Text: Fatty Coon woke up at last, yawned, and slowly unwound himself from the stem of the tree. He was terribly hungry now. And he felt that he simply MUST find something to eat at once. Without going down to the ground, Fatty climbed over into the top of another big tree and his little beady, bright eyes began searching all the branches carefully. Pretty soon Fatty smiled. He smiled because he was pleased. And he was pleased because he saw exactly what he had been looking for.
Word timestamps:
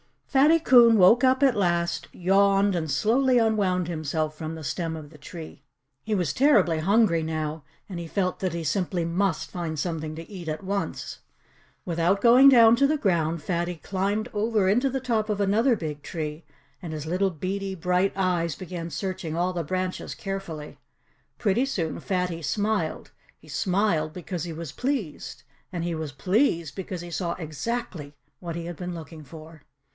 Fatty 0.25 0.59
Coon 0.59 0.97
woke 0.97 1.25
up 1.25 1.43
at 1.43 1.57
last, 1.57 2.07
yawned, 2.13 2.73
and 2.73 2.89
slowly 2.89 3.37
unwound 3.37 3.89
himself 3.89 4.33
from 4.35 4.55
the 4.55 4.63
stem 4.63 4.95
of 4.95 5.09
the 5.09 5.17
tree. 5.17 5.61
He 6.03 6.15
was 6.15 6.33
terribly 6.33 6.79
hungry 6.79 7.21
now. 7.21 7.63
And 7.89 7.99
he 7.99 8.07
felt 8.07 8.39
that 8.39 8.53
he 8.53 8.63
simply 8.63 9.03
MUST 9.05 9.51
find 9.51 9.77
something 9.77 10.15
to 10.15 10.27
eat 10.27 10.47
at 10.47 10.63
once. 10.63 11.19
Without 11.85 12.21
going 12.21 12.47
down 12.49 12.75
to 12.77 12.87
the 12.87 12.97
ground, 12.97 13.43
Fatty 13.43 13.75
climbed 13.75 14.29
over 14.33 14.69
into 14.69 14.89
the 14.89 15.01
top 15.01 15.29
of 15.29 15.41
another 15.41 15.75
big 15.75 16.01
tree 16.01 16.45
and 16.81 16.93
his 16.93 17.05
little 17.05 17.29
beady, 17.29 17.75
bright 17.75 18.13
eyes 18.15 18.55
began 18.55 18.89
searching 18.89 19.35
all 19.35 19.53
the 19.53 19.65
branches 19.65 20.15
carefully. 20.15 20.79
Pretty 21.37 21.65
soon 21.65 21.99
Fatty 21.99 22.41
smiled. 22.41 23.11
He 23.37 23.49
smiled 23.49 24.13
because 24.13 24.45
he 24.45 24.53
was 24.53 24.71
pleased. 24.71 25.43
And 25.73 25.83
he 25.83 25.93
was 25.93 26.13
pleased 26.13 26.73
because 26.73 27.01
he 27.01 27.11
saw 27.11 27.33
exactly 27.33 28.15
what 28.39 28.55
he 28.55 28.65
had 28.65 28.77
been 28.77 28.95
looking 28.95 29.23
for. 29.23 29.63